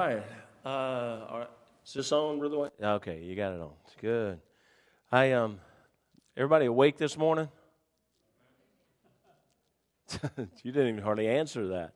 [0.00, 0.22] right.
[0.64, 1.50] Uh, all right.
[1.86, 2.72] Is this on, Brother White?
[2.82, 3.72] Okay, you got it on.
[3.84, 4.40] It's good.
[5.12, 5.60] I um,
[6.36, 7.48] everybody awake this morning?
[10.62, 11.92] you didn't even hardly answer that.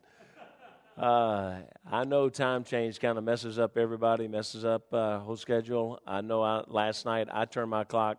[1.03, 5.99] Uh, I know time change kind of messes up everybody, messes up uh, whole schedule.
[6.07, 8.19] I know I, last night I turned my clock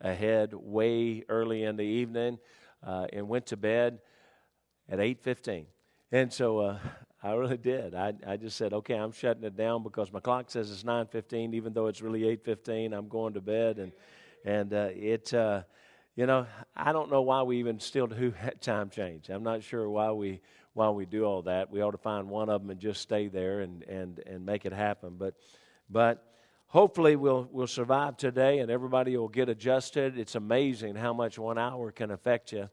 [0.00, 2.38] ahead way early in the evening
[2.86, 3.98] uh, and went to bed
[4.88, 5.66] at 8.15.
[6.12, 6.78] And so uh,
[7.24, 7.94] I really did.
[7.94, 11.54] I, I just said, okay, I'm shutting it down because my clock says it's 9:15,
[11.54, 12.92] even though it's really 8:15.
[12.92, 13.92] I'm going to bed, and
[14.44, 15.62] and uh, it, uh,
[16.16, 16.46] you know,
[16.76, 19.30] I don't know why we even still do time change.
[19.30, 20.42] I'm not sure why we
[20.74, 21.70] why we do all that.
[21.70, 24.66] We ought to find one of them and just stay there and and and make
[24.66, 25.14] it happen.
[25.16, 25.32] But
[25.88, 26.22] but
[26.66, 30.18] hopefully we'll we'll survive today, and everybody will get adjusted.
[30.18, 32.68] It's amazing how much one hour can affect you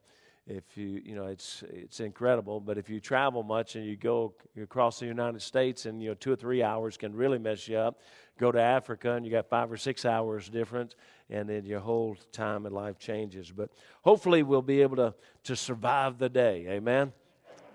[0.47, 4.33] if you you know it's it's incredible but if you travel much and you go
[4.59, 7.77] across the united states and you know two or three hours can really mess you
[7.77, 7.99] up
[8.39, 10.95] go to africa and you got five or six hours difference
[11.31, 13.51] and then your whole time and life changes.
[13.51, 13.71] But
[14.03, 16.67] hopefully we'll be able to to survive the day.
[16.69, 17.13] Amen?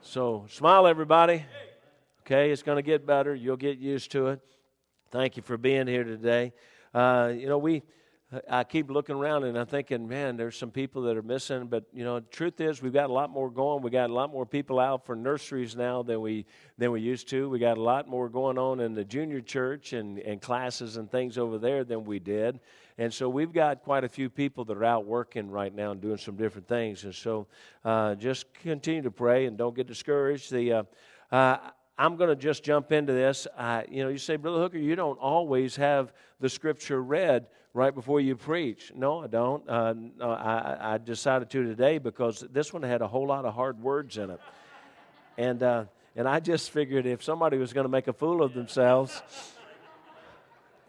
[0.02, 1.44] So smile everybody.
[2.20, 3.34] Okay it's going to get better.
[3.34, 4.40] You'll get used to it.
[5.10, 6.52] Thank you for being here today.
[6.92, 7.82] Uh, you know we
[8.50, 11.66] I keep looking around and I'm thinking, man, there's some people that are missing.
[11.66, 13.82] But you know, the truth is, we've got a lot more going.
[13.82, 16.46] We got a lot more people out for nurseries now than we
[16.78, 17.48] than we used to.
[17.48, 21.10] We got a lot more going on in the junior church and, and classes and
[21.10, 22.60] things over there than we did.
[22.98, 26.00] And so we've got quite a few people that are out working right now and
[26.00, 27.04] doing some different things.
[27.04, 27.46] And so
[27.84, 30.50] uh, just continue to pray and don't get discouraged.
[30.50, 30.82] The uh,
[31.30, 31.58] uh,
[31.98, 33.46] I'm going to just jump into this.
[33.88, 38.20] you know, you say, Brother Hooker, you don't always have the scripture read right before
[38.20, 38.90] you preach.
[38.94, 39.68] No, I don't.
[39.68, 43.52] Uh, no, I, I, decided to today because this one had a whole lot of
[43.52, 44.40] hard words in it.
[45.36, 45.84] And, uh,
[46.16, 49.22] and I just figured if somebody was going to make a fool of themselves,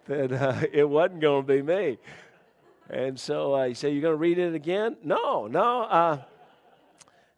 [0.08, 1.98] that uh, it wasn't going to be me.
[2.90, 4.96] And so uh, say, You're going to read it again?
[5.04, 5.82] No, no.
[5.82, 6.22] Uh,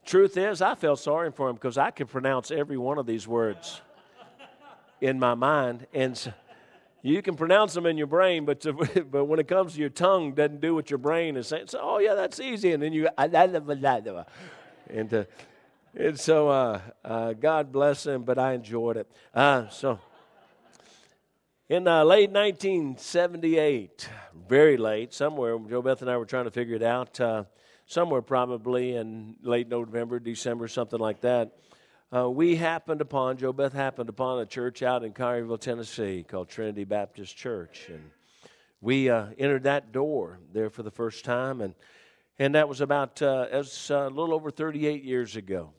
[0.06, 3.28] truth is, I felt sorry for him because I could pronounce every one of these
[3.28, 3.82] words
[5.02, 5.88] in my mind.
[5.92, 6.34] And so,
[7.02, 8.74] you can pronounce them in your brain, but, to,
[9.12, 11.68] but when it comes to your tongue, doesn't do what your brain is saying.
[11.68, 12.74] So, oh, yeah, that's easy.
[12.74, 15.24] And then you, and, uh,
[15.96, 19.10] and so uh, uh, God bless him, but I enjoyed it.
[19.34, 20.00] Uh, so,
[21.70, 24.10] in uh, late 1978,
[24.48, 27.44] very late, somewhere, Joe Beth and I were trying to figure it out, uh,
[27.86, 31.54] somewhere probably in late November, December, something like that
[32.16, 36.50] uh, we happened upon, Joe Beth happened upon a church out in Collierville, Tennessee called
[36.50, 37.88] Trinity Baptist Church.
[37.88, 38.10] And
[38.82, 41.62] we uh, entered that door there for the first time.
[41.62, 41.76] And,
[42.40, 45.74] and that was about, uh, uh, a little over 38 years ago.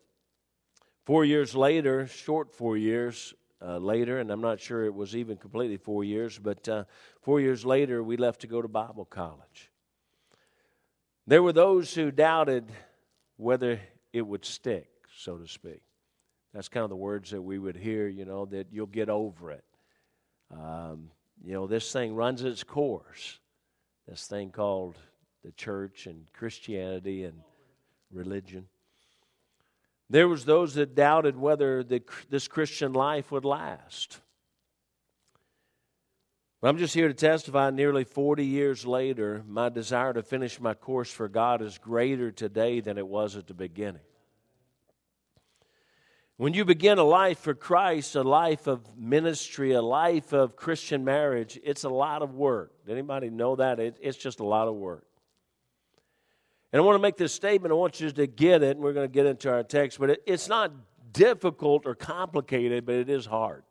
[1.05, 5.37] Four years later, short four years uh, later, and I'm not sure it was even
[5.37, 6.85] completely four years, but uh,
[7.23, 9.73] four years later, we left to go to Bible college.
[11.27, 12.71] There were those who doubted
[13.37, 13.81] whether
[14.13, 15.83] it would stick, so to speak.
[16.53, 19.53] That's kind of the words that we would hear, you know, that you'll get over
[19.53, 19.65] it.
[20.51, 21.11] Um,
[21.45, 23.39] you know, this thing runs its course.
[24.09, 24.97] This thing called
[25.45, 27.41] the church and Christianity and
[28.13, 28.67] religion.
[30.09, 34.21] There was those that doubted whether the, this Christian life would last.
[36.61, 40.75] But I'm just here to testify nearly 40 years later, my desire to finish my
[40.75, 44.03] course for God is greater today than it was at the beginning.
[46.41, 51.05] When you begin a life for Christ, a life of ministry, a life of Christian
[51.05, 52.73] marriage, it's a lot of work.
[52.89, 53.79] Anybody know that?
[53.79, 55.05] It, it's just a lot of work.
[56.73, 57.73] And I want to make this statement.
[57.73, 60.09] I want you to get it, and we're going to get into our text, but
[60.09, 60.73] it, it's not
[61.13, 63.63] difficult or complicated, but it is hard.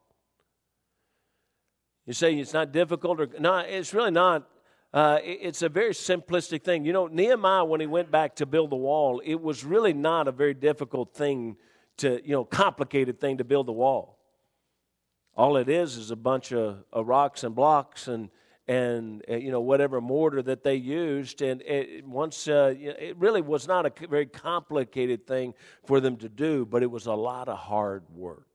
[2.05, 4.47] You say it's not difficult, or no, it's really not.
[4.93, 6.85] Uh, it, it's a very simplistic thing.
[6.85, 10.27] You know, Nehemiah, when he went back to build the wall, it was really not
[10.27, 11.57] a very difficult thing
[11.99, 14.17] to, you know, complicated thing to build the wall.
[15.35, 18.29] All it is is a bunch of, of rocks and blocks and,
[18.67, 21.41] and uh, you know whatever mortar that they used.
[21.41, 25.53] And it, once uh, it really was not a very complicated thing
[25.85, 28.45] for them to do but it was a lot of hard work.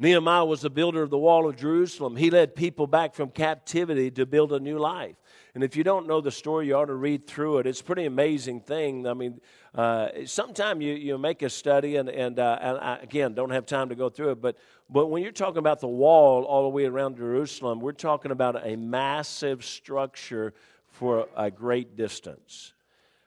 [0.00, 2.16] Nehemiah was the builder of the wall of jerusalem.
[2.16, 5.16] He led people back from captivity to build a new life
[5.54, 7.66] and if you don't know the story, you ought to read through it.
[7.66, 9.06] It's a pretty amazing thing.
[9.06, 9.40] I mean,
[9.72, 13.88] uh, you, you make a study, and, and, uh, and I, again, don't have time
[13.90, 14.56] to go through it, but,
[14.90, 18.66] but when you're talking about the wall all the way around Jerusalem, we're talking about
[18.66, 20.54] a massive structure
[20.88, 22.72] for a great distance.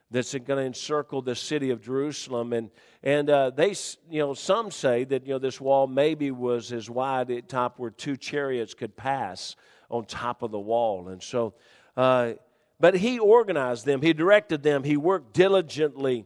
[0.10, 2.54] that's going to encircle the city of Jerusalem.
[2.54, 2.70] And,
[3.04, 3.76] and uh, they,
[4.10, 7.78] you know, some say that, you know, this wall maybe was as wide at top
[7.78, 9.56] where two chariots could pass
[9.90, 11.10] on top of the wall.
[11.10, 11.54] And so,
[11.98, 12.34] uh,
[12.80, 16.26] but he organized them, he directed them, he worked diligently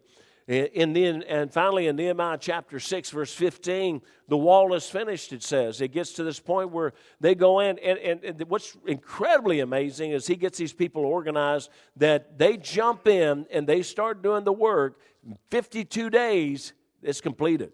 [0.52, 5.44] in the, and finally, in Nehemiah chapter 6, verse 15, the wall is finished, it
[5.44, 5.80] says.
[5.80, 6.92] It gets to this point where
[7.22, 7.80] they go in.
[7.80, 13.08] And, and, and what's incredibly amazing is he gets these people organized that they jump
[13.08, 15.00] in and they start doing the work.
[15.52, 17.72] 52 days, it's completed.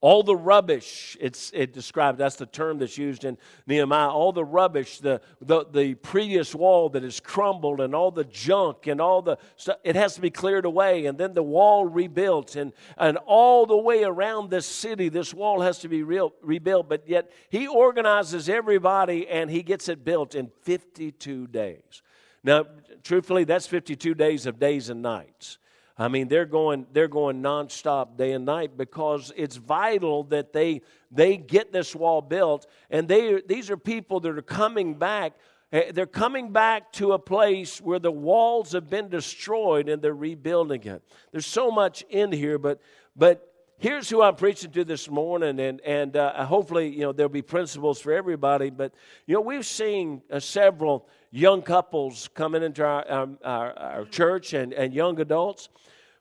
[0.00, 3.36] All the rubbish, it's it described, that's the term that's used in
[3.66, 4.08] Nehemiah.
[4.10, 8.86] All the rubbish, the, the, the previous wall that is crumbled, and all the junk
[8.86, 11.06] and all the stuff, it has to be cleared away.
[11.06, 12.54] And then the wall rebuilt.
[12.54, 16.88] And, and all the way around this city, this wall has to be real, rebuilt.
[16.88, 22.02] But yet, he organizes everybody and he gets it built in 52 days.
[22.44, 22.66] Now,
[23.02, 25.58] truthfully, that's 52 days of days and nights.
[25.98, 30.82] I mean, they're going, they're going nonstop day and night because it's vital that they,
[31.10, 32.68] they get this wall built.
[32.88, 35.32] And they, these are people that are coming back.
[35.72, 40.14] Eh, they're coming back to a place where the walls have been destroyed and they're
[40.14, 41.02] rebuilding it.
[41.32, 42.80] There's so much in here, but,
[43.16, 47.28] but here's who I'm preaching to this morning, and, and uh, hopefully, you know, there'll
[47.28, 48.70] be principles for everybody.
[48.70, 48.94] But,
[49.26, 54.52] you know, we've seen uh, several young couples coming into our, um, our, our, church
[54.54, 55.68] and, and young adults.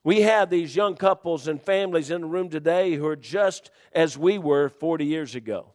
[0.04, 4.18] We have these young couples and families in the room today who are just as
[4.18, 5.74] we were 40 years ago.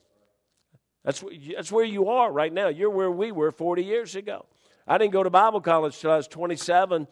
[1.05, 1.25] That's,
[1.55, 2.69] that's where you are right now.
[2.69, 4.47] You're where we were 40 years ago.
[4.87, 7.09] I didn't go to Bible college till I was 27.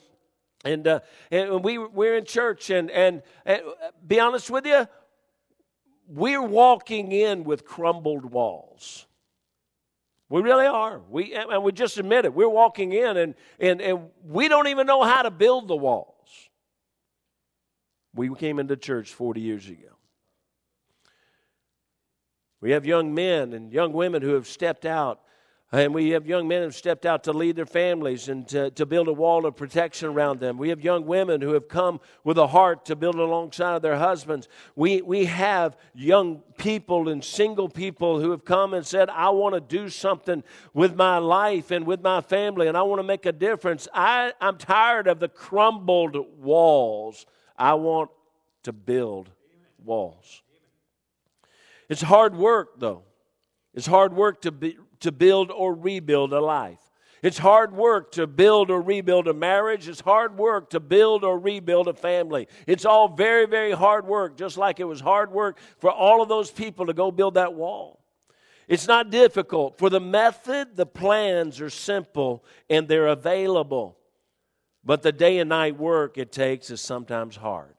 [0.64, 1.00] And, uh,
[1.30, 3.62] and we, we're in church, and, and, and
[4.06, 4.86] be honest with you,
[6.06, 9.06] we're walking in with crumbled walls.
[10.30, 11.00] We really are.
[11.10, 12.32] We, and we just admit it.
[12.32, 16.28] We're walking in, and, and, and we don't even know how to build the walls.
[18.14, 19.88] We came into church 40 years ago.
[22.60, 25.20] We have young men and young women who have stepped out,
[25.72, 28.72] and we have young men who have stepped out to lead their families and to,
[28.72, 30.58] to build a wall of protection around them.
[30.58, 33.96] We have young women who have come with a heart to build alongside of their
[33.96, 34.48] husbands.
[34.74, 39.54] We, we have young people and single people who have come and said, I want
[39.54, 40.42] to do something
[40.74, 43.86] with my life and with my family, and I want to make a difference.
[43.94, 47.26] I, I'm tired of the crumbled walls
[47.56, 48.10] I want
[48.64, 49.30] to build
[49.84, 50.42] walls.
[51.88, 53.02] It's hard work, though.
[53.72, 56.78] It's hard work to, be, to build or rebuild a life.
[57.22, 59.88] It's hard work to build or rebuild a marriage.
[59.88, 62.48] It's hard work to build or rebuild a family.
[62.66, 66.28] It's all very, very hard work, just like it was hard work for all of
[66.30, 68.00] those people to go build that wall.
[68.68, 69.76] It's not difficult.
[69.78, 73.98] For the method, the plans are simple and they're available.
[74.82, 77.74] But the day and night work it takes is sometimes hard.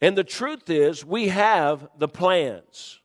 [0.00, 3.00] And the truth is, we have the plans.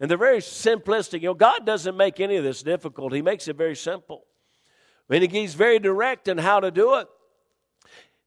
[0.00, 1.20] And they're very simplistic.
[1.20, 4.24] You know, God doesn't make any of this difficult, He makes it very simple.
[5.10, 7.08] I And He's very direct in how to do it.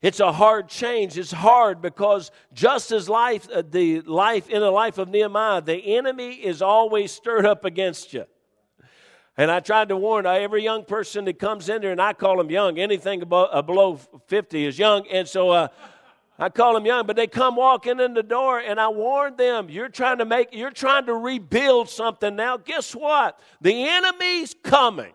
[0.03, 1.17] It's a hard change.
[1.17, 5.95] It's hard because just as life, uh, the life in the life of Nehemiah, the
[5.95, 8.25] enemy is always stirred up against you.
[9.37, 12.37] And I tried to warn every young person that comes in there, and I call
[12.37, 12.77] them young.
[12.77, 13.95] Anything above, below
[14.27, 15.07] 50 is young.
[15.07, 15.69] And so uh,
[16.39, 19.69] I call them young, but they come walking in the door, and I warn them,
[19.69, 22.57] you're trying to make, you're trying to rebuild something now.
[22.57, 23.39] Guess what?
[23.62, 25.13] The enemy's coming.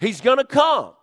[0.00, 0.94] He's going to come.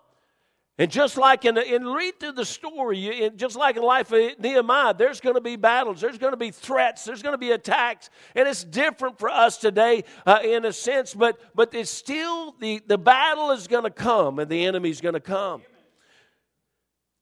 [0.77, 4.95] And just like in, read through the story, just like in the life of Nehemiah,
[4.95, 8.09] there's going to be battles, there's going to be threats, there's going to be attacks,
[8.35, 11.13] and it's different for us today uh, in a sense.
[11.13, 15.13] But but it's still the the battle is going to come, and the enemy's going
[15.13, 15.61] to come.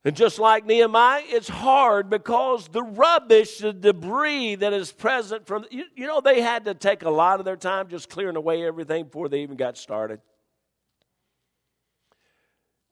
[0.05, 5.65] And just like Nehemiah, it's hard because the rubbish, the debris that is present from
[5.69, 8.65] you, you know they had to take a lot of their time just clearing away
[8.65, 10.21] everything before they even got started.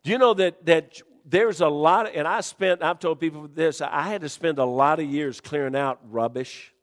[0.03, 3.49] Do you know that, that there's a lot, of, and I spent, I've told people
[3.53, 6.73] this, I had to spend a lot of years clearing out rubbish,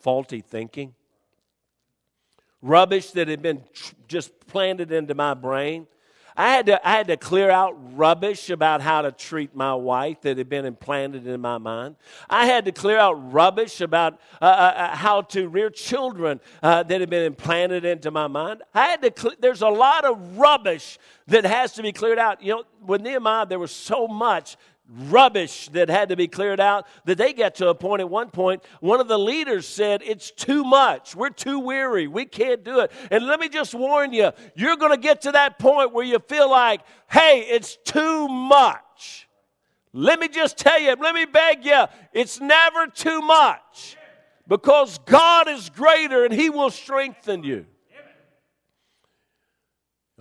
[0.00, 0.94] faulty thinking,
[2.62, 3.62] rubbish that had been
[4.08, 5.86] just planted into my brain.
[6.36, 10.20] I had, to, I had to clear out rubbish about how to treat my wife
[10.20, 11.96] that had been implanted in my mind.
[12.28, 16.82] I had to clear out rubbish about uh, uh, uh how to rear children uh,
[16.82, 18.62] that had been implanted into my mind.
[18.74, 19.12] I had to.
[19.16, 22.42] Cl- there's a lot of rubbish that has to be cleared out.
[22.42, 24.56] You know, with Nehemiah, there was so much
[24.88, 28.30] rubbish that had to be cleared out that they got to a point at one
[28.30, 31.16] point one of the leaders said it's too much.
[31.16, 32.06] We're too weary.
[32.06, 32.92] We can't do it.
[33.10, 36.18] And let me just warn you you're going to get to that point where you
[36.20, 39.28] feel like hey it's too much.
[39.92, 43.96] Let me just tell you, let me beg you, it's never too much
[44.46, 47.66] because God is greater and He will strengthen you.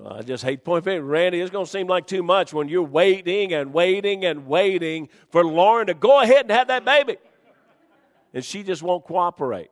[0.07, 0.85] I just hate point.
[0.85, 5.09] Randy, it's going to seem like too much when you're waiting and waiting and waiting
[5.29, 7.17] for Lauren to go ahead and have that baby.
[8.33, 9.71] And she just won't cooperate.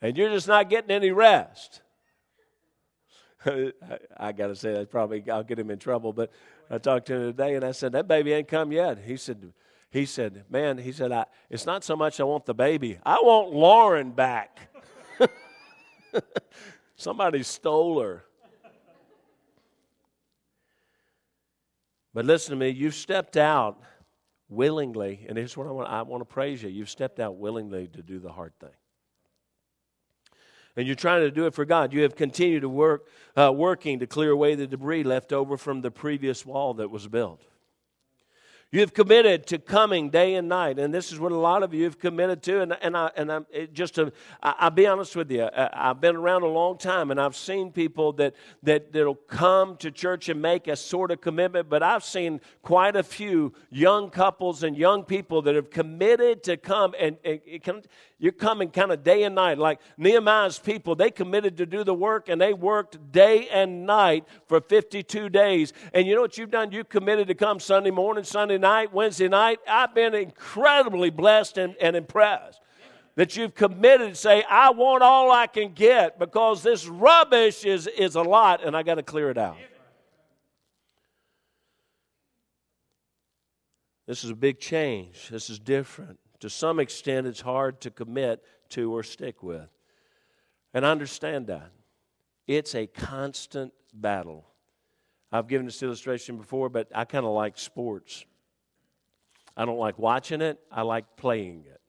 [0.00, 1.82] And you're just not getting any rest.
[3.46, 6.12] I got to say, that probably, I'll get him in trouble.
[6.12, 6.32] But
[6.70, 8.98] I talked to him today and I said, That baby ain't come yet.
[9.04, 9.52] He said,
[9.90, 13.16] he said, Man, he said, I, it's not so much I want the baby, I
[13.16, 14.58] want Lauren back.
[17.02, 18.22] Somebody stole her.
[22.14, 23.80] But listen to me, you've stepped out
[24.48, 26.68] willingly, and here's what I want, I want to praise you.
[26.68, 28.70] You've stepped out willingly to do the hard thing.
[30.76, 31.92] And you're trying to do it for God.
[31.92, 35.80] You have continued to work, uh, working to clear away the debris left over from
[35.80, 37.42] the previous wall that was built.
[38.74, 41.74] You have committed to coming day and night, and this is what a lot of
[41.74, 42.62] you have committed to.
[42.62, 45.42] And, and I and I'm just to, I, will be honest with you.
[45.42, 49.16] Uh, I, have been around a long time, and I've seen people that that that'll
[49.16, 51.68] come to church and make a sort of commitment.
[51.68, 56.56] But I've seen quite a few young couples and young people that have committed to
[56.56, 57.82] come, and, and can,
[58.18, 59.58] you're coming kind of day and night.
[59.58, 64.24] Like Nehemiah's people, they committed to do the work, and they worked day and night
[64.46, 65.74] for 52 days.
[65.92, 66.72] And you know what you've done?
[66.72, 69.58] You committed to come Sunday morning, Sunday night, Wednesday night.
[69.68, 72.60] I've been incredibly blessed and, and impressed
[73.16, 77.86] that you've committed to say, I want all I can get because this rubbish is,
[77.86, 79.58] is a lot and I got to clear it out.
[84.06, 85.28] This is a big change.
[85.28, 86.18] This is different.
[86.40, 89.68] To some extent, it's hard to commit to or stick with.
[90.74, 91.70] And I understand that.
[92.46, 94.46] It's a constant battle.
[95.30, 98.24] I've given this illustration before, but I kind of like sports.
[99.56, 101.80] I don't like watching it, I like playing it.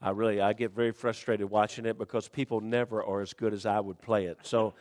[0.00, 3.66] I really I get very frustrated watching it because people never are as good as
[3.66, 4.38] I would play it.
[4.42, 4.74] So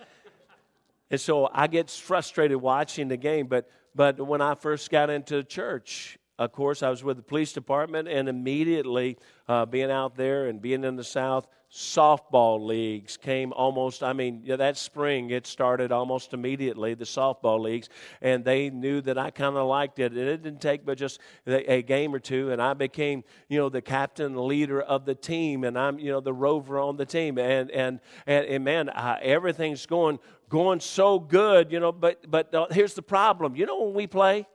[1.12, 5.43] and so I get frustrated watching the game, but but when I first got into
[5.43, 10.48] church, of course, I was with the police department, and immediately uh, being out there
[10.48, 15.48] and being in the South, softball leagues came almost, I mean, yeah, that spring it
[15.48, 17.89] started almost immediately, the softball leagues,
[18.22, 20.12] and they knew that I kind of liked it.
[20.12, 23.58] And it didn't take but just a, a, game or two, and I became, you
[23.58, 26.98] know, the captain, the leader of the team, and I'm, you know, the rover on
[26.98, 27.38] the team.
[27.38, 32.54] And, and, and, and man, uh, everything's going, going so good, you know, but, but
[32.54, 33.56] uh, here's the problem.
[33.56, 34.48] You know when we play?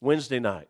[0.00, 0.68] Wednesday night.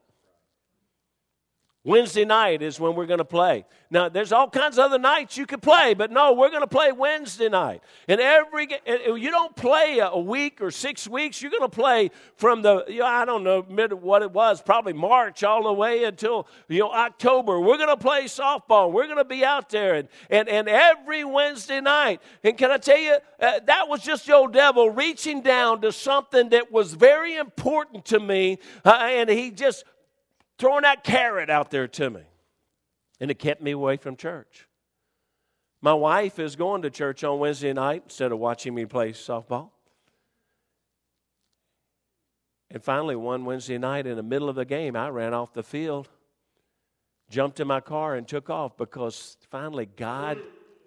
[1.86, 3.66] Wednesday night is when we're going to play.
[3.90, 6.66] Now, there's all kinds of other nights you could play, but no, we're going to
[6.66, 7.82] play Wednesday night.
[8.08, 11.42] And every you don't play a week or six weeks.
[11.42, 14.62] You're going to play from the you know, I don't know mid what it was,
[14.62, 17.60] probably March all the way until you know October.
[17.60, 18.90] We're going to play softball.
[18.90, 22.22] We're going to be out there and and and every Wednesday night.
[22.42, 25.92] And can I tell you uh, that was just the old devil reaching down to
[25.92, 29.84] something that was very important to me, uh, and he just
[30.58, 32.22] throwing that carrot out there to me.
[33.20, 34.68] And it kept me away from church.
[35.80, 39.70] My wife is going to church on Wednesday night instead of watching me play softball.
[42.70, 45.62] And finally, one Wednesday night in the middle of the game, I ran off the
[45.62, 46.08] field,
[47.30, 50.38] jumped in my car, and took off because finally God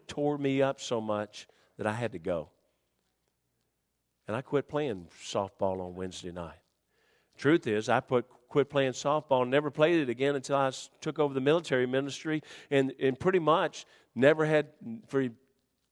[0.07, 1.47] tore me up so much
[1.77, 2.49] that I had to go.
[4.27, 6.59] And I quit playing softball on Wednesday night.
[7.37, 11.19] Truth is, I put quit playing softball and never played it again until I took
[11.19, 13.85] over the military ministry and, and pretty much
[14.15, 14.67] never had,
[15.07, 15.27] for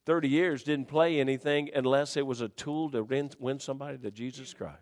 [0.06, 4.12] 30 years, didn't play anything unless it was a tool to win, win somebody to
[4.12, 4.80] Jesus Christ.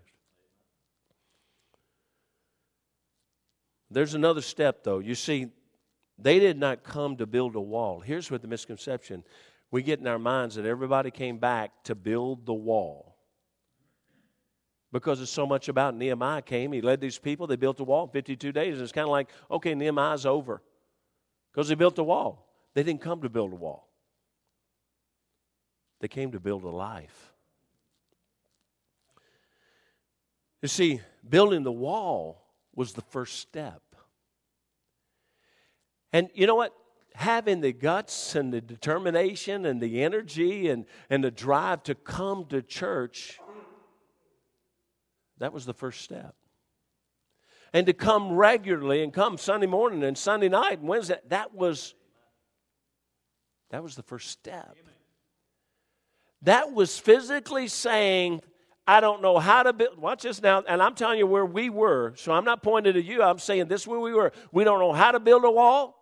[3.89, 4.99] There's another step, though.
[4.99, 5.47] You see,
[6.17, 7.99] they did not come to build a wall.
[7.99, 9.23] Here's what the misconception
[9.71, 13.12] we get in our minds that everybody came back to build the wall
[14.93, 16.71] because it's so much about Nehemiah came.
[16.71, 17.47] He led these people.
[17.47, 18.75] They built a wall in 52 days.
[18.75, 20.61] And it's kind of like, okay, Nehemiah's over
[21.51, 22.47] because they built a wall.
[22.75, 23.89] They didn't come to build a wall,
[25.99, 27.33] they came to build a life.
[30.61, 33.81] You see, building the wall was the first step.
[36.13, 36.73] And you know what?
[37.15, 42.45] Having the guts and the determination and the energy and, and the drive to come
[42.45, 43.39] to church
[45.43, 46.35] that was the first step.
[47.73, 51.95] And to come regularly and come Sunday morning and Sunday night and Wednesday, that was
[53.71, 54.77] that was the first step.
[56.43, 58.41] That was physically saying,
[58.85, 59.97] I don't know how to build.
[59.97, 62.13] Watch this now, and I'm telling you where we were.
[62.15, 63.23] So I'm not pointing to you.
[63.23, 64.31] I'm saying this is where we were.
[64.51, 65.95] We don't know how to build a wall.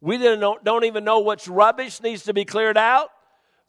[0.00, 3.08] We didn't know, don't even know what's rubbish needs to be cleared out.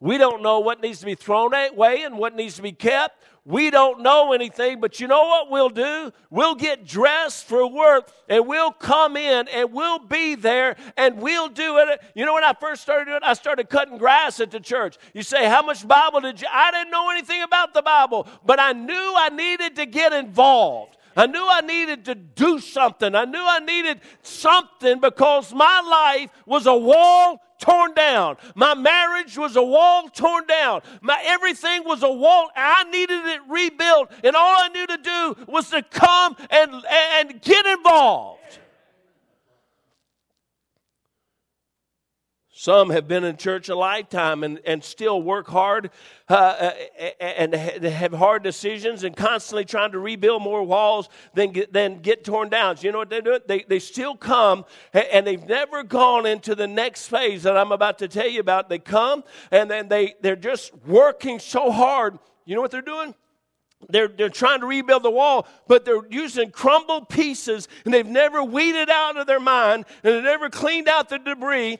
[0.00, 3.22] We don't know what needs to be thrown away and what needs to be kept.
[3.46, 6.10] We don't know anything, but you know what we'll do?
[6.30, 11.48] We'll get dressed for work and we'll come in and we'll be there and we'll
[11.50, 12.00] do it.
[12.14, 14.96] You know, when I first started doing it, I started cutting grass at the church.
[15.12, 16.48] You say, How much Bible did you?
[16.50, 20.96] I didn't know anything about the Bible, but I knew I needed to get involved.
[21.14, 23.14] I knew I needed to do something.
[23.14, 28.36] I knew I needed something because my life was a wall torn down.
[28.54, 30.82] My marriage was a wall torn down.
[31.00, 32.50] My everything was a wall.
[32.54, 34.10] I needed it rebuilt.
[34.22, 38.40] And all I knew to do was to come and, and get involved.
[42.64, 45.90] Some have been in church a lifetime and, and still work hard
[46.30, 46.72] uh, uh
[47.20, 52.24] and have hard decisions and constantly trying to rebuild more walls than get, than get
[52.24, 52.78] torn down.
[52.78, 53.38] So you know what they do?
[53.46, 57.98] They, they still come and they've never gone into the next phase that I'm about
[57.98, 58.70] to tell you about.
[58.70, 62.18] They come and then they, they're just working so hard.
[62.46, 63.14] You know what they're doing?
[63.90, 68.42] They're, they're trying to rebuild the wall, but they're using crumbled pieces and they've never
[68.42, 71.78] weeded out of their mind and they've never cleaned out the debris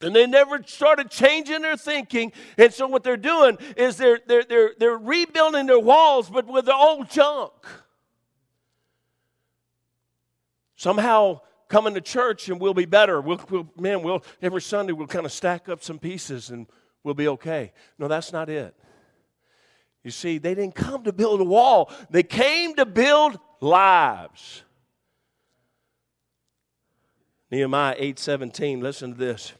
[0.00, 2.32] and they never started changing their thinking.
[2.56, 6.66] And so what they're doing is they're, they're, they're, they're rebuilding their walls, but with
[6.66, 7.52] the old junk.
[10.76, 13.20] Somehow coming to church and we'll be better.
[13.20, 16.66] We'll, we'll, man, we'll, every Sunday we'll kind of stack up some pieces and
[17.02, 17.72] we'll be okay.
[17.98, 18.74] No, that's not it.
[20.04, 21.92] You see, they didn't come to build a wall.
[22.10, 24.62] They came to build lives.
[27.50, 29.52] Nehemiah 8:17, listen to this.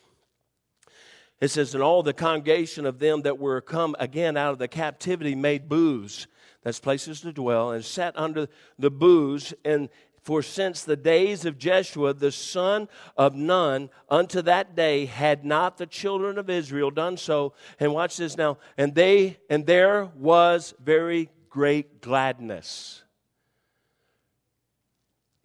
[1.40, 4.68] It says, And all the congregation of them that were come again out of the
[4.68, 6.26] captivity made booths,
[6.62, 9.54] that's places to dwell, and sat under the booths.
[9.64, 9.88] And
[10.22, 15.78] for since the days of Jeshua, the son of Nun, unto that day had not
[15.78, 17.54] the children of Israel done so.
[17.78, 18.58] And watch this now.
[18.76, 23.04] And they, and there was very great gladness.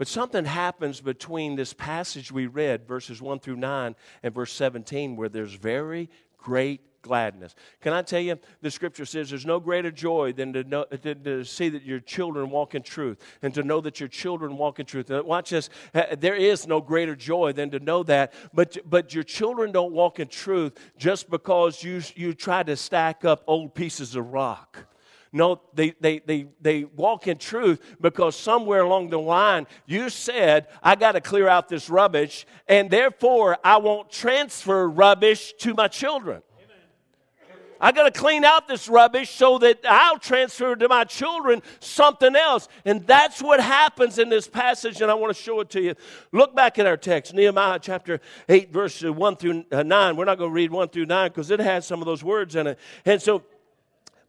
[0.04, 5.16] But something happens between this passage we read, verses 1 through 9, and verse 17,
[5.16, 7.56] where there's very great gladness.
[7.80, 11.16] Can I tell you, the scripture says there's no greater joy than to, know, to,
[11.16, 14.82] to, see that your children walk in truth and to know that your children walk
[14.82, 15.10] in truth.
[15.10, 15.70] watch this.
[15.94, 19.94] Uh, there is no greater joy than to know that, but, but your children don't
[19.94, 24.86] walk in truth just because you, you try to stack up old pieces of rock.
[25.36, 30.68] No, they, they, they, they walk in truth because somewhere along the line you said,
[30.84, 35.88] I got to clear out this rubbish, and therefore I won't transfer rubbish to my
[35.88, 36.44] children.
[37.82, 42.34] I got to clean out this rubbish so that I'll transfer to my children something
[42.34, 42.70] else.
[42.86, 45.96] And that's what happens in this passage, and I want to show it to you.
[46.32, 50.16] Look back at our text, Nehemiah chapter 8, verses 1 through uh, 9.
[50.16, 52.56] We're not going to read 1 through 9 because it has some of those words
[52.56, 52.80] in it.
[53.04, 53.44] And so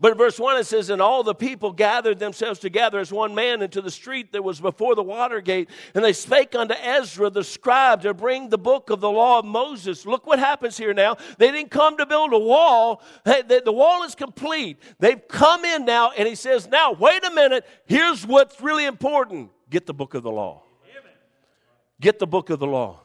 [0.00, 3.62] but verse 1 it says, And all the people gathered themselves together as one man
[3.62, 5.70] into the street that was before the water gate.
[5.94, 9.44] And they spake unto Ezra the scribe to bring the book of the law of
[9.44, 10.04] Moses.
[10.04, 11.16] Look what happens here now.
[11.38, 14.78] They didn't come to build a wall, the wall is complete.
[14.98, 17.64] They've come in now, and he says, Now, wait a minute.
[17.87, 20.62] Here's what's really important get the book of the law.
[22.00, 23.04] Get the book of the law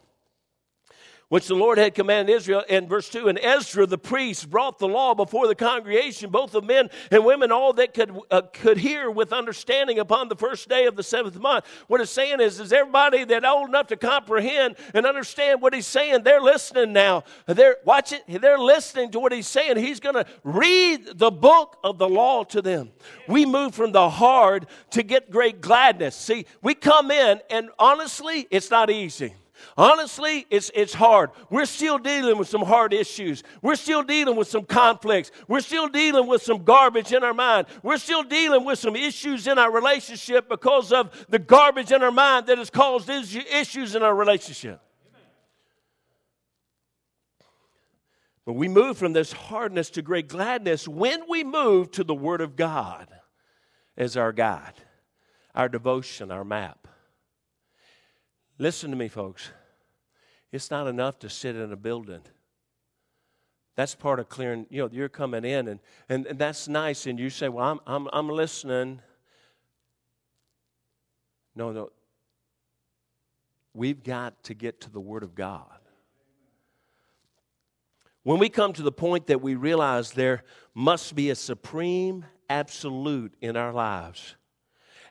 [1.30, 2.64] which the Lord had commanded Israel.
[2.68, 6.64] In verse 2, and Ezra the priest brought the law before the congregation, both of
[6.64, 10.86] men and women, all that could, uh, could hear with understanding upon the first day
[10.86, 11.66] of the seventh month.
[11.88, 15.88] What it's saying is, is everybody that old enough to comprehend and understand what he's
[15.88, 17.24] saying, they're listening now.
[17.46, 19.78] They're, watch it, they're listening to what he's saying.
[19.78, 22.90] He's going to read the book of the law to them.
[23.28, 26.16] We move from the hard to get great gladness.
[26.16, 29.36] See, we come in, and honestly, it's not easy.
[29.78, 31.32] Honestly, it's, it's hard.
[31.50, 33.44] We're still dealing with some hard issues.
[33.62, 35.32] We're still dealing with some conflicts.
[35.48, 37.68] We're still dealing with some garbage in our mind.
[37.84, 42.12] We're still dealing with some issues in our relationship because of the garbage in our
[42.12, 44.82] mind that has caused issues in our relationship.
[48.50, 52.42] But we move from this hardness to great gladness when we move to the Word
[52.42, 53.08] of God
[53.96, 54.74] as our guide,
[55.54, 56.79] our devotion, our map.
[58.60, 59.50] Listen to me, folks.
[60.52, 62.22] It's not enough to sit in a building.
[63.76, 67.06] That's part of clearing, you know, you're coming in and, and, and that's nice.
[67.08, 69.02] And you say, Well, I'm, I'm, I'm listening.
[71.56, 71.92] No, no.
[73.74, 75.80] We've got to get to the Word of God.
[78.24, 80.44] when we come to the point that we realize there
[80.74, 84.36] must be a supreme absolute in our lives,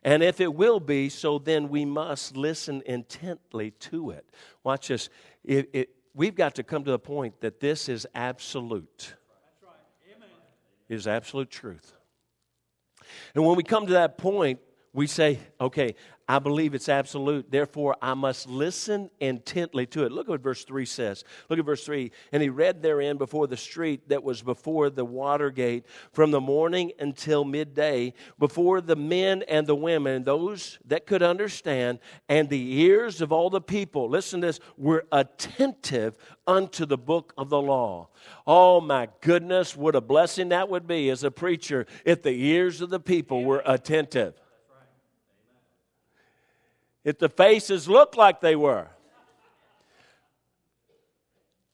[0.05, 4.29] and if it will be, so then we must listen intently to it.
[4.65, 5.09] Watch this.
[5.45, 9.15] It, it, we've got to come to the point that this is absolute.
[9.63, 9.73] Right.
[10.89, 11.93] Is absolute truth.
[13.35, 14.61] And when we come to that point,
[14.93, 15.95] we say, okay,
[16.31, 17.51] I believe it's absolute.
[17.51, 20.13] Therefore, I must listen intently to it.
[20.13, 21.25] Look at what verse 3 says.
[21.49, 22.13] Look at verse 3.
[22.33, 26.41] And he read therein before the street that was before the water gate from the
[26.41, 32.81] morning until midday, before the men and the women, those that could understand, and the
[32.81, 37.61] ears of all the people, listen to this, were attentive unto the book of the
[37.61, 38.09] law.
[38.47, 42.83] Oh my goodness, what a blessing that would be as a preacher if the ears
[42.83, 44.35] of the people were attentive
[47.09, 48.87] if the faces looked like they were.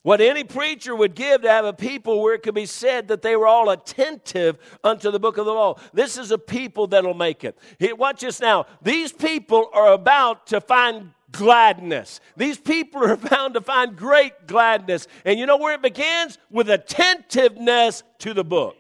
[0.03, 3.23] What any preacher would give to have a people where it could be said that
[3.23, 5.75] they were all attentive unto the book of the law.
[5.92, 7.59] This is a people that'll make it.
[7.99, 8.66] Watch this now.
[8.81, 12.20] These people are about to find gladness.
[12.37, 15.09] These people are bound to find great gladness.
[15.25, 16.38] And you know where it begins?
[16.49, 18.77] With attentiveness to the book.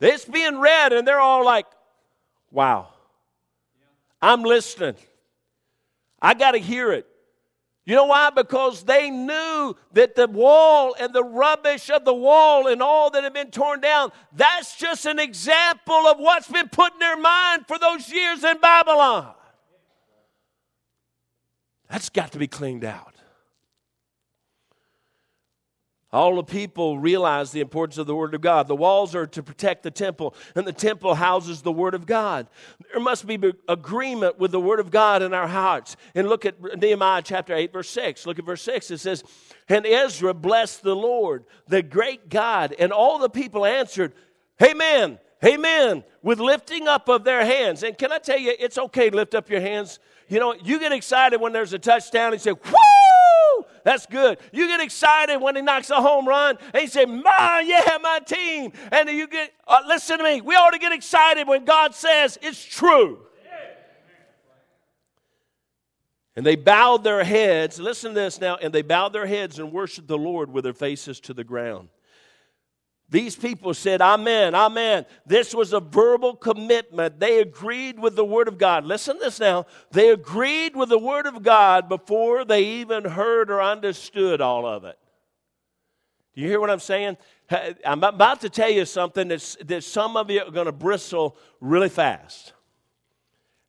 [0.00, 1.66] It's being read, and they're all like,
[2.50, 2.88] wow.
[4.20, 4.96] I'm listening.
[6.20, 7.06] I got to hear it.
[7.88, 8.28] You know why?
[8.28, 13.24] Because they knew that the wall and the rubbish of the wall and all that
[13.24, 17.66] had been torn down, that's just an example of what's been put in their mind
[17.66, 19.32] for those years in Babylon.
[21.88, 23.14] That's got to be cleaned out.
[26.10, 28.66] All the people realize the importance of the Word of God.
[28.66, 32.46] The walls are to protect the temple, and the temple houses the Word of God.
[32.92, 35.96] There must be agreement with the Word of God in our hearts.
[36.14, 38.26] And look at Nehemiah chapter 8, verse 6.
[38.26, 38.90] Look at verse 6.
[38.90, 39.22] It says,
[39.68, 42.74] And Ezra blessed the Lord, the great God.
[42.78, 44.14] And all the people answered,
[44.62, 47.82] Amen, Amen, with lifting up of their hands.
[47.82, 50.00] And can I tell you, it's okay to lift up your hands.
[50.28, 52.87] You know, you get excited when there's a touchdown and you say!
[53.84, 54.38] That's good.
[54.52, 58.20] You get excited when he knocks a home run and you say, Man, yeah, my
[58.26, 58.72] team.
[58.92, 62.38] And you get, uh, listen to me, we ought to get excited when God says
[62.42, 63.20] it's true.
[66.36, 69.72] And they bowed their heads, listen to this now, and they bowed their heads and
[69.72, 71.88] worshiped the Lord with their faces to the ground.
[73.10, 75.06] These people said, Amen, Amen.
[75.24, 77.18] This was a verbal commitment.
[77.18, 78.84] They agreed with the Word of God.
[78.84, 79.64] Listen to this now.
[79.90, 84.84] They agreed with the Word of God before they even heard or understood all of
[84.84, 84.98] it.
[86.34, 87.16] Do you hear what I'm saying?
[87.84, 91.36] I'm about to tell you something that's, that some of you are going to bristle
[91.60, 92.52] really fast.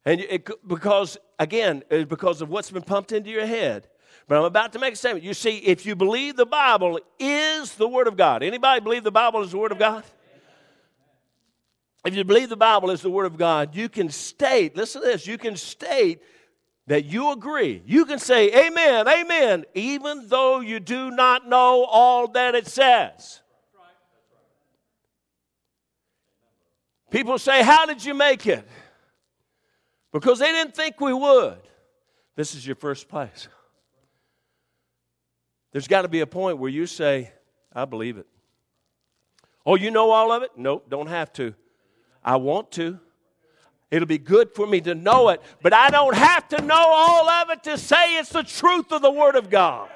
[0.05, 3.87] And it, because, again, because of what's been pumped into your head.
[4.29, 5.25] But I'm about to make a statement.
[5.25, 9.09] You see, if you believe the Bible is the Word of God, anybody believe the
[9.09, 10.03] Bible is the Word of God?
[12.05, 15.07] If you believe the Bible is the Word of God, you can state, listen to
[15.07, 16.21] this, you can state
[16.85, 17.81] that you agree.
[17.87, 23.41] You can say, Amen, Amen, even though you do not know all that it says.
[27.09, 28.67] People say, How did you make it?
[30.13, 31.57] Because they didn't think we would.
[32.35, 33.47] This is your first place.
[35.71, 37.31] There's got to be a point where you say,
[37.73, 38.27] I believe it.
[39.65, 40.51] Oh, you know all of it?
[40.57, 41.53] Nope, don't have to.
[42.23, 42.99] I want to.
[43.91, 47.27] It'll be good for me to know it, but I don't have to know all
[47.29, 49.89] of it to say it's the truth of the Word of God.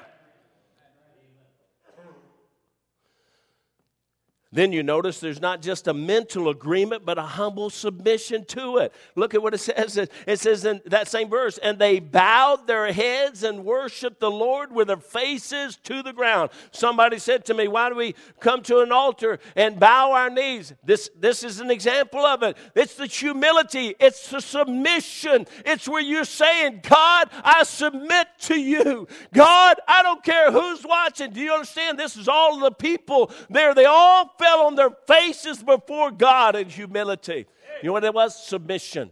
[4.54, 8.92] Then you notice there's not just a mental agreement, but a humble submission to it.
[9.16, 9.98] Look at what it says.
[10.28, 14.72] It says in that same verse, and they bowed their heads and worshiped the Lord
[14.72, 16.50] with their faces to the ground.
[16.70, 20.72] Somebody said to me, Why do we come to an altar and bow our knees?
[20.84, 22.56] This, this is an example of it.
[22.76, 25.48] It's the humility, it's the submission.
[25.66, 29.08] It's where you're saying, God, I submit to you.
[29.32, 31.32] God, I don't care who's watching.
[31.32, 31.98] Do you understand?
[31.98, 33.74] This is all the people there.
[33.74, 37.46] They all fell on their faces before God in humility.
[37.82, 38.36] You know what it was?
[38.36, 39.10] Submission.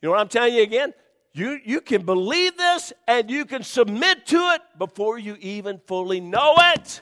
[0.00, 0.92] You know what I'm telling you again?
[1.32, 6.20] You, you can believe this and you can submit to it before you even fully
[6.20, 7.00] know it.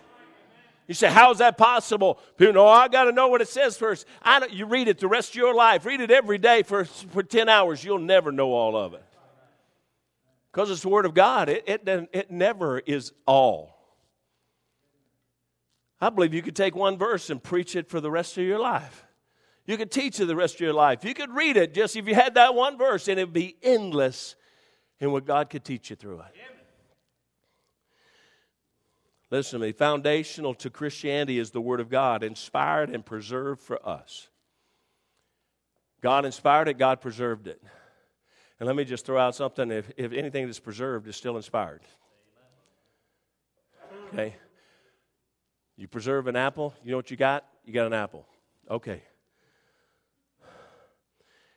[0.86, 2.18] You say, How is that possible?
[2.36, 4.06] People know, I got to know what it says first.
[4.22, 5.84] I you read it the rest of your life.
[5.84, 7.82] Read it every day for, for 10 hours.
[7.82, 9.04] You'll never know all of it.
[10.52, 13.79] Because it's the Word of God, it, it, it never is all.
[16.00, 18.58] I believe you could take one verse and preach it for the rest of your
[18.58, 19.06] life.
[19.66, 21.04] You could teach it the rest of your life.
[21.04, 23.56] You could read it just if you had that one verse, and it would be
[23.62, 24.34] endless
[24.98, 26.34] in what God could teach you through it.
[29.30, 29.72] Listen to me.
[29.72, 34.28] Foundational to Christianity is the Word of God, inspired and preserved for us.
[36.00, 37.62] God inspired it, God preserved it.
[38.58, 41.82] And let me just throw out something if, if anything that's preserved is still inspired.
[44.12, 44.34] Okay?
[45.80, 47.46] You preserve an apple, you know what you got?
[47.64, 48.26] You got an apple.
[48.70, 49.02] Okay.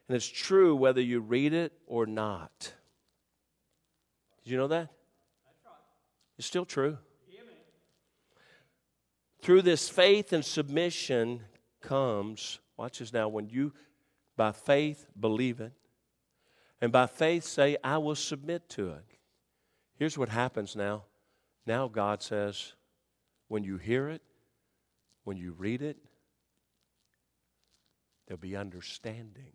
[0.07, 2.71] And it's true whether you read it or not.
[4.45, 4.87] Did you know that?
[6.37, 6.97] It's still true.
[9.41, 11.41] Through this faith and submission
[11.81, 13.73] comes, watch this now, when you
[14.37, 15.73] by faith believe it,
[16.79, 19.03] and by faith say, I will submit to it.
[19.99, 21.03] Here's what happens now.
[21.65, 22.71] Now God says,
[23.47, 24.21] when you hear it,
[25.23, 25.97] when you read it,
[28.27, 29.53] there'll be understanding.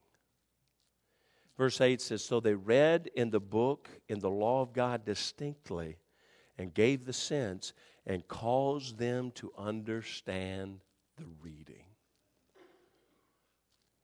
[1.56, 5.98] Verse 8 says, So they read in the book, in the law of God distinctly,
[6.56, 7.72] and gave the sense,
[8.06, 10.80] and caused them to understand
[11.16, 11.84] the reading.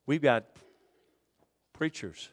[0.07, 0.44] We've got
[1.73, 2.29] preachers.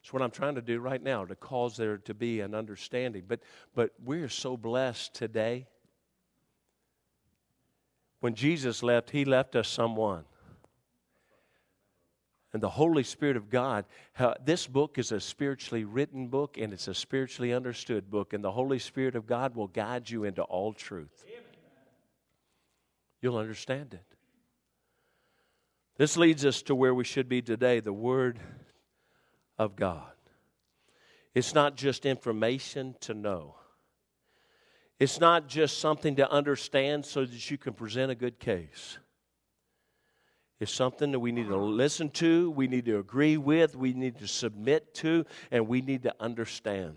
[0.00, 3.24] It's what I'm trying to do right now to cause there to be an understanding.
[3.26, 3.40] But,
[3.74, 5.66] but we're so blessed today.
[8.24, 10.24] When Jesus left, He left us someone.
[12.54, 13.84] And the Holy Spirit of God,
[14.42, 18.32] this book is a spiritually written book and it's a spiritually understood book.
[18.32, 21.22] And the Holy Spirit of God will guide you into all truth.
[23.20, 24.06] You'll understand it.
[25.98, 28.40] This leads us to where we should be today the Word
[29.58, 30.14] of God.
[31.34, 33.56] It's not just information to know,
[35.04, 38.96] it's not just something to understand so that you can present a good case.
[40.60, 44.16] It's something that we need to listen to, we need to agree with, we need
[44.20, 46.96] to submit to, and we need to understand.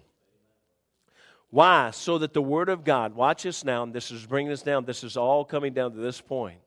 [1.50, 1.91] Why?
[1.91, 4.86] So that the Word of God, watch this now, and this is bringing us down,
[4.86, 6.62] this is all coming down to this point.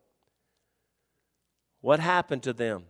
[1.81, 2.85] What happened to them?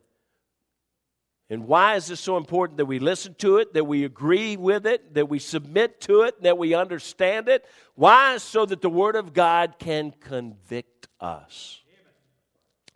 [1.51, 4.87] And why is this so important that we listen to it, that we agree with
[4.87, 7.65] it, that we submit to it, that we understand it?
[7.97, 8.37] Why?
[8.39, 11.83] So that the Word of God can convict us.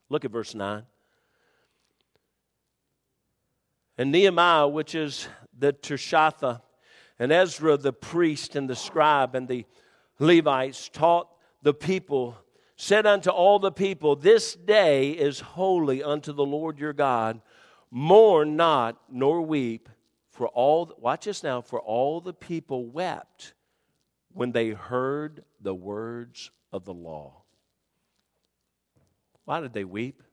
[0.09, 0.85] Look at verse 9.
[3.99, 5.27] And Nehemiah, which is
[5.59, 6.62] the Tirshatha,
[7.19, 9.64] and Ezra, the priest and the scribe, and the
[10.21, 11.29] Levites taught
[11.62, 12.37] the people
[12.77, 17.40] said unto all the people, This day is holy unto the Lord your God.
[17.96, 19.88] Mourn not, nor weep,
[20.28, 23.54] for all, watch this now, for all the people wept
[24.33, 27.44] when they heard the words of the law.
[29.44, 30.24] Why did they weep?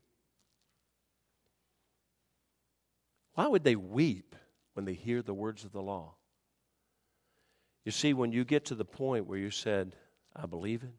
[3.35, 4.35] Why would they weep
[4.73, 6.15] when they hear the words of the law?
[7.85, 9.95] You see, when you get to the point where you said,
[10.35, 10.95] I believe it,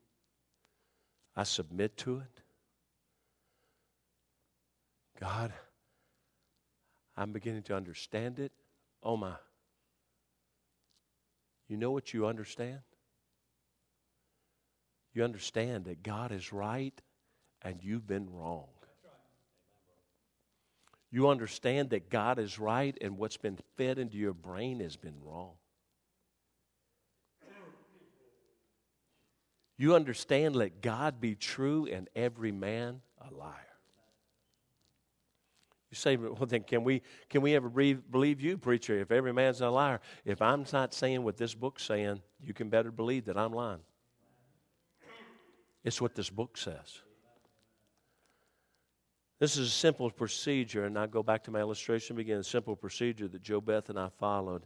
[1.35, 2.41] I submit to it.
[5.19, 5.53] God,
[7.17, 8.53] I'm beginning to understand it.
[9.03, 9.35] Oh my.
[11.69, 12.81] You know what you understand?
[15.15, 16.99] You understand that God is right
[17.63, 18.69] and you've been wrong.
[21.11, 25.17] You understand that God is right and what's been fed into your brain has been
[25.23, 25.53] wrong.
[29.77, 33.72] You understand, let God be true and every man a liar.
[35.93, 39.61] You say, well, then can we, can we ever believe you, preacher, if every man's
[39.61, 40.01] a liar?
[40.25, 43.83] If I'm not saying what this book's saying, you can better believe that I'm lying.
[45.85, 47.03] It's what this book says.
[49.39, 52.39] This is a simple procedure, and I go back to my illustration begin.
[52.39, 54.65] A simple procedure that Joe Beth and I followed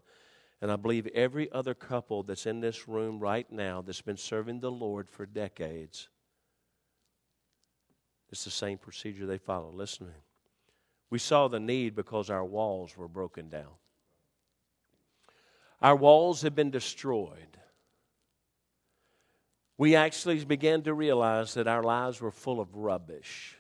[0.62, 4.60] and I believe every other couple that's in this room right now that's been serving
[4.60, 6.08] the Lord for decades,
[8.30, 9.70] it's the same procedure they follow.
[9.70, 10.18] Listen to me.
[11.11, 13.75] We saw the need because our walls were broken down.
[15.81, 17.59] Our walls had been destroyed.
[19.79, 23.59] We actually began to realize that our lives were full of rubbish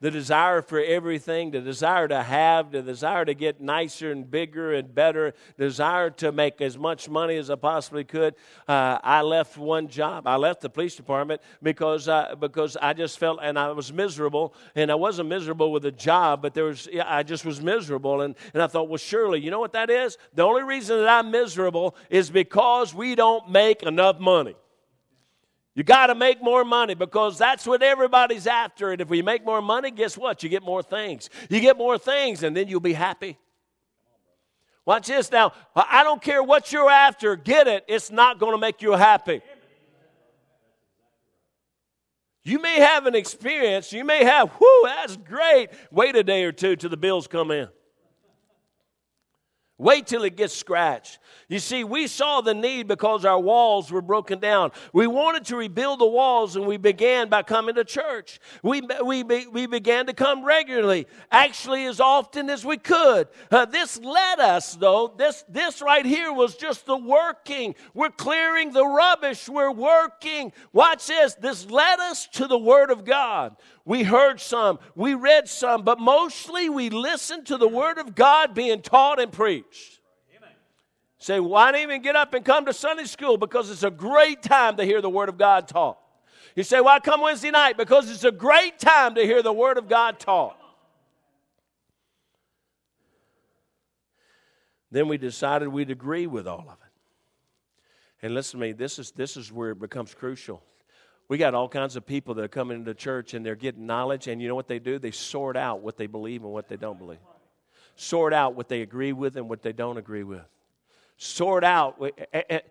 [0.00, 4.72] the desire for everything, the desire to have, the desire to get nicer and bigger
[4.72, 8.34] and better, desire to make as much money as I possibly could.
[8.68, 10.26] Uh, I left one job.
[10.26, 14.54] I left the police department because uh, because I just felt and I was miserable,
[14.74, 18.36] and I wasn't miserable with a job, but there was I just was miserable, and
[18.54, 20.16] and I thought, well, surely you know what that is.
[20.34, 24.54] The only reason that I'm miserable is because we don't make enough money.
[25.78, 28.90] You got to make more money because that's what everybody's after.
[28.90, 30.42] And if we make more money, guess what?
[30.42, 31.30] You get more things.
[31.48, 33.38] You get more things, and then you'll be happy.
[34.84, 35.52] Watch this now.
[35.76, 37.84] I don't care what you're after, get it.
[37.86, 39.40] It's not going to make you happy.
[42.42, 45.68] You may have an experience, you may have, whoo, that's great.
[45.92, 47.68] Wait a day or two till the bills come in.
[49.78, 51.20] Wait till it gets scratched.
[51.46, 54.72] You see, we saw the need because our walls were broken down.
[54.92, 58.40] We wanted to rebuild the walls, and we began by coming to church.
[58.64, 63.28] We, we, we began to come regularly, actually, as often as we could.
[63.52, 67.76] Uh, this led us, though, this, this right here was just the working.
[67.94, 70.52] We're clearing the rubbish, we're working.
[70.72, 71.34] Watch this.
[71.34, 73.56] This led us to the Word of God.
[73.84, 78.54] We heard some, we read some, but mostly we listened to the Word of God
[78.54, 79.67] being taught and preached.
[81.20, 83.36] Say, why don't even get up and come to Sunday school?
[83.36, 85.98] Because it's a great time to hear the Word of God taught.
[86.54, 87.76] You say, why come Wednesday night?
[87.76, 90.56] Because it's a great time to hear the Word of God taught.
[94.90, 96.92] Then we decided we'd agree with all of it.
[98.22, 100.62] And listen to me, this is, this is where it becomes crucial.
[101.28, 104.28] We got all kinds of people that are coming into church and they're getting knowledge,
[104.28, 104.98] and you know what they do?
[104.98, 107.18] They sort out what they believe and what they don't believe.
[108.00, 110.44] Sort out what they agree with and what they don't agree with
[111.18, 112.00] sort out.
[112.32, 112.62] And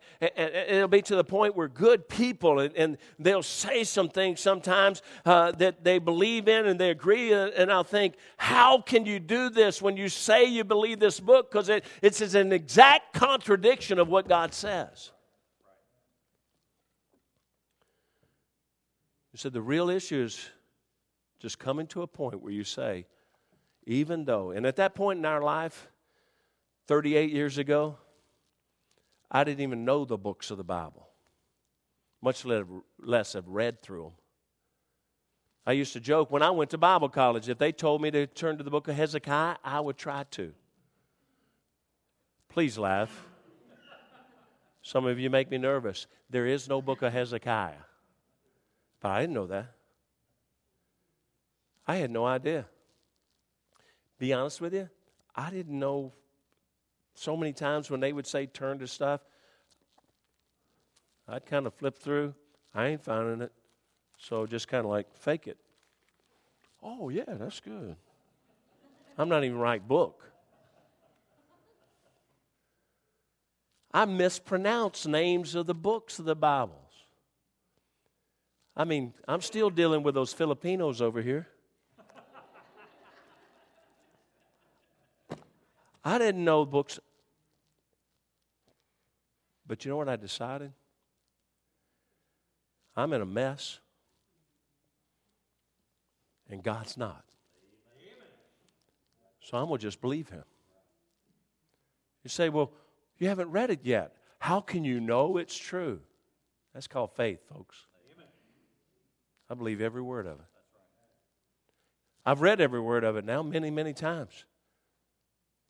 [0.69, 5.51] it'll be to the point where good people, and they'll say some things sometimes uh,
[5.51, 7.33] that they believe in and they agree.
[7.33, 11.51] And I'll think, how can you do this when you say you believe this book?
[11.51, 15.11] Because it, it's an exact contradiction of what God says.
[19.33, 20.49] You said the real issue is
[21.39, 23.05] just coming to a point where you say,
[23.88, 25.88] even though, and at that point in our life,
[26.88, 27.95] 38 years ago,
[29.32, 31.08] I didn't even know the books of the Bible,
[32.21, 34.12] much less have read through them.
[35.65, 38.28] I used to joke when I went to Bible college, if they told me to
[38.28, 40.54] turn to the book of Hezekiah, I would try to.
[42.50, 43.26] Please laugh.
[44.82, 46.08] Some of you make me nervous.
[46.30, 47.84] There is no book of Hezekiah.
[49.00, 49.71] But I didn't know that.
[51.86, 52.65] I had no idea.
[54.19, 54.89] Be honest with you,
[55.36, 56.13] I didn't know
[57.13, 59.21] so many times when they would say turn to stuff,
[61.27, 62.34] I'd kind of flip through.
[62.73, 63.51] I ain't finding it.
[64.17, 65.58] So just kind of like fake it.
[66.82, 67.95] Oh, yeah, that's good.
[69.17, 70.32] I'm not even right book.
[73.91, 76.77] I mispronounce names of the books of the Bibles.
[78.75, 81.47] I mean, I'm still dealing with those Filipinos over here.
[86.03, 86.99] I didn't know books.
[89.67, 90.71] But you know what I decided?
[92.95, 93.79] I'm in a mess,
[96.49, 97.23] and God's not.
[99.41, 100.43] So I'm going to just believe Him.
[102.23, 102.71] You say, well,
[103.17, 104.13] you haven't read it yet.
[104.39, 105.99] How can you know it's true?
[106.73, 107.86] That's called faith, folks.
[109.49, 110.45] I believe every word of it.
[112.25, 114.43] I've read every word of it now many, many times.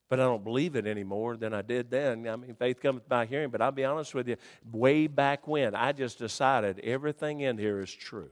[0.09, 2.27] But I don't believe it anymore than I did then.
[2.27, 3.49] I mean, faith cometh by hearing.
[3.49, 4.37] But I'll be honest with you,
[4.71, 8.29] way back when, I just decided everything in here is true.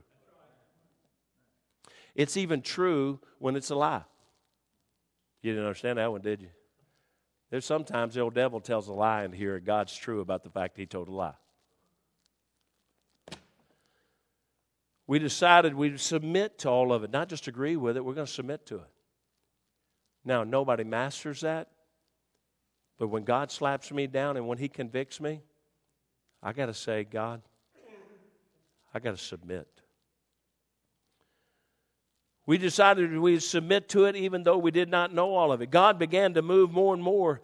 [2.14, 4.04] It's even true when it's a lie.
[5.42, 6.48] You didn't understand that one, did you?
[7.50, 10.50] There's sometimes the old devil tells a lie in here, and God's true about the
[10.50, 11.34] fact he told a lie.
[15.06, 18.26] We decided we'd submit to all of it, not just agree with it, we're going
[18.26, 18.90] to submit to it.
[20.26, 21.68] Now, nobody masters that,
[22.98, 25.40] but when God slaps me down and when He convicts me,
[26.42, 27.42] I got to say, God,
[28.92, 29.68] I got to submit.
[32.44, 35.70] We decided we'd submit to it even though we did not know all of it.
[35.70, 37.40] God began to move more and more,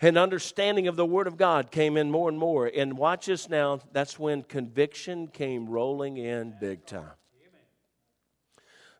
[0.00, 2.66] and understanding of the Word of God came in more and more.
[2.66, 7.12] And watch this now, that's when conviction came rolling in big time.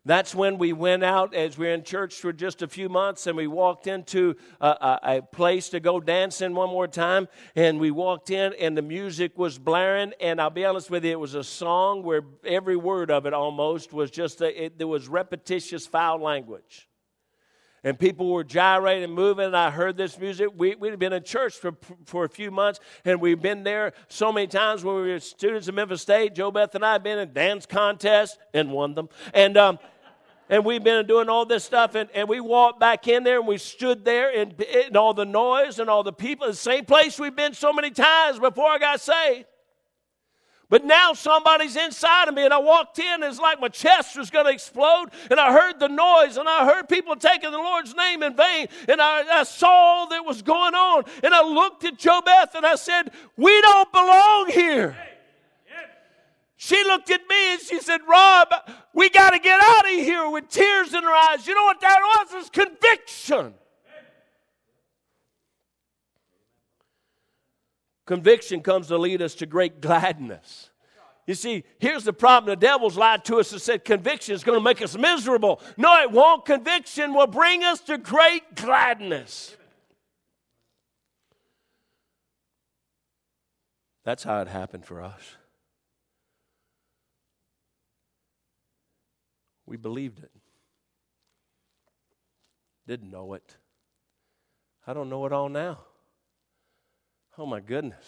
[0.05, 3.25] That's when we went out as we were in church for just a few months
[3.25, 7.29] and we walked into a, a, a, place to go dancing one more time.
[7.55, 10.11] And we walked in and the music was blaring.
[10.19, 13.33] And I'll be honest with you, it was a song where every word of it
[13.33, 16.89] almost was just, a, it, there was repetitious foul language.
[17.85, 19.45] And people were gyrating and moving.
[19.45, 20.49] And I heard this music.
[20.55, 21.73] We, we'd been in church for,
[22.05, 25.67] for a few months, and we've been there so many times when we were students
[25.67, 26.33] at Memphis State.
[26.33, 29.09] Joe Beth and I had been in dance contests and won them.
[29.33, 29.79] And um,
[30.49, 33.47] and we've been doing all this stuff and, and we walked back in there and
[33.47, 37.19] we stood there and, and all the noise and all the people the same place
[37.19, 39.45] we've been so many times before i got saved.
[40.69, 44.17] But now somebody's inside of me and i walked in and it's like my chest
[44.17, 47.57] was going to explode and i heard the noise and i heard people taking the
[47.57, 51.41] lord's name in vain and i, I saw all that was going on and i
[51.41, 54.97] looked at jobeth and i said we don't belong here
[56.63, 58.47] She looked at me and she said, Rob,
[58.93, 61.45] we got to get out of here with tears in her eyes.
[61.45, 62.27] You know what that was?
[62.35, 63.53] It's conviction.
[68.05, 70.69] Conviction comes to lead us to great gladness.
[71.27, 72.49] You see, here's the problem.
[72.49, 75.59] The devil's lied to us and said conviction is going to make us miserable.
[75.75, 76.45] No, it won't.
[76.45, 79.57] Conviction will bring us to great gladness.
[84.05, 85.35] That's how it happened for us.
[89.73, 90.29] We believed it.
[92.85, 93.57] Didn't know it.
[94.85, 95.79] I don't know it all now.
[97.39, 98.05] Oh my goodness.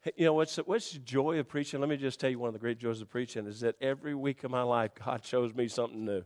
[0.00, 1.78] Hey, you know what's the, what's the joy of preaching?
[1.78, 4.14] Let me just tell you one of the great joys of preaching is that every
[4.14, 6.24] week of my life God shows me something new.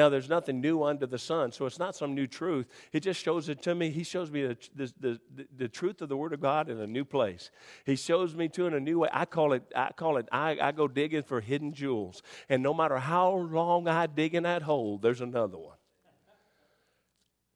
[0.00, 2.66] Now, there's nothing new under the sun, so it's not some new truth.
[2.90, 3.90] It just shows it to me.
[3.90, 6.86] He shows me the, the, the, the, truth of the Word of God in a
[6.86, 7.50] new place.
[7.84, 9.10] He shows me to in a new way.
[9.12, 12.22] I call it, I call it, I, I go digging for hidden jewels.
[12.48, 15.76] And no matter how long I dig in that hole, there's another one.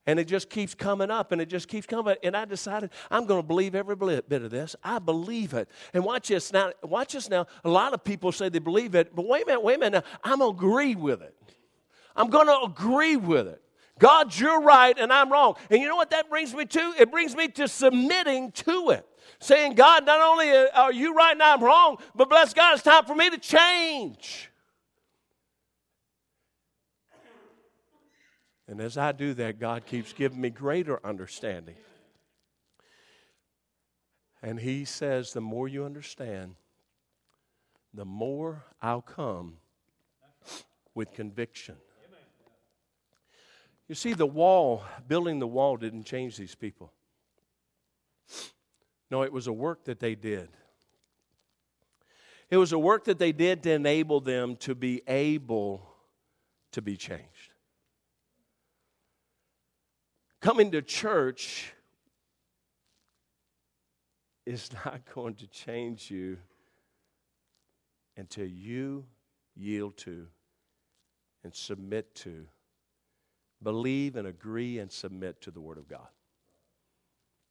[0.04, 2.14] And it just keeps coming up and it just keeps coming.
[2.22, 4.76] And I decided I'm going to believe every bit of this.
[4.84, 5.70] I believe it.
[5.94, 6.72] And watch this now.
[6.82, 7.46] Watch this now.
[7.64, 10.04] A lot of people say they believe it, but wait a minute, wait a minute.
[10.04, 10.30] Now.
[10.30, 11.34] I'm going to agree with it.
[12.16, 13.60] I'm going to agree with it.
[13.98, 15.54] God, you're right and I'm wrong.
[15.70, 16.94] And you know what that brings me to?
[16.98, 19.06] It brings me to submitting to it.
[19.40, 23.04] Saying, God, not only are you right and I'm wrong, but bless God, it's time
[23.04, 24.50] for me to change.
[28.66, 31.76] And as I do that, God keeps giving me greater understanding.
[34.42, 36.54] And He says, the more you understand,
[37.92, 39.58] the more I'll come
[40.94, 41.76] with conviction.
[43.88, 46.92] You see, the wall, building the wall didn't change these people.
[49.10, 50.48] No, it was a work that they did.
[52.50, 55.86] It was a work that they did to enable them to be able
[56.72, 57.52] to be changed.
[60.40, 61.72] Coming to church
[64.46, 66.38] is not going to change you
[68.16, 69.04] until you
[69.54, 70.26] yield to
[71.42, 72.46] and submit to
[73.64, 76.08] believe and agree and submit to the Word of God,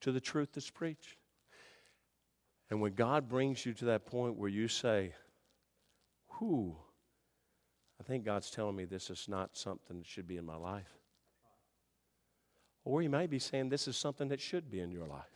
[0.01, 1.17] to the truth that's preached.
[2.69, 5.13] And when God brings you to that point where you say,
[6.39, 6.75] Whew,
[7.99, 10.97] I think God's telling me this is not something that should be in my life.
[12.85, 15.33] Or He may be saying this is something that should be in your life.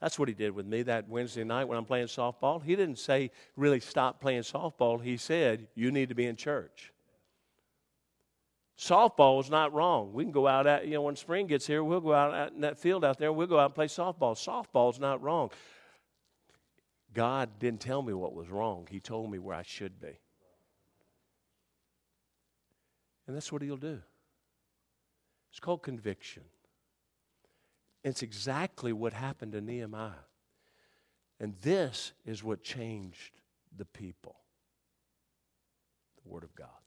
[0.00, 2.62] That's what he did with me that Wednesday night when I'm playing softball.
[2.62, 5.02] He didn't say, really stop playing softball.
[5.02, 6.92] He said, you need to be in church.
[8.80, 10.14] Softball is not wrong.
[10.14, 12.62] We can go out at, you know, when spring gets here, we'll go out in
[12.62, 14.32] that field out there, and we'll go out and play softball.
[14.32, 15.50] Softball is not wrong.
[17.12, 20.18] God didn't tell me what was wrong, He told me where I should be.
[23.26, 24.00] And that's what He'll do.
[25.50, 26.44] It's called conviction.
[28.02, 30.24] It's exactly what happened to Nehemiah.
[31.38, 33.32] And this is what changed
[33.76, 34.36] the people
[36.24, 36.79] the Word of God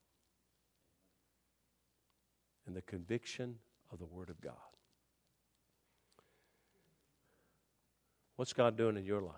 [2.66, 3.56] and the conviction
[3.92, 4.54] of the Word of God.
[8.36, 9.36] What's God doing in your life?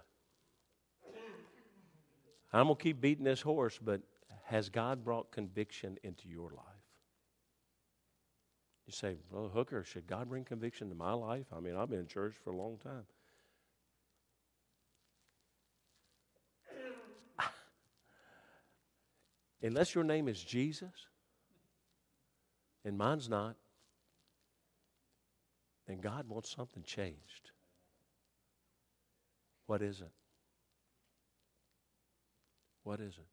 [2.53, 4.01] I'm going to keep beating this horse, but
[4.45, 6.63] has God brought conviction into your life?
[8.88, 11.47] You say, well, Hooker, should God bring conviction to my life?
[11.55, 13.03] I mean, I've been in church for a long time.
[19.61, 21.07] Unless your name is Jesus,
[22.86, 23.55] and mine's not,
[25.88, 27.51] then God wants something changed.
[29.65, 30.11] What is it?
[32.83, 33.27] What is it?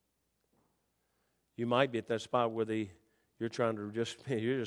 [1.57, 2.89] You might be at that spot where the,
[3.39, 4.61] you're trying to just you're just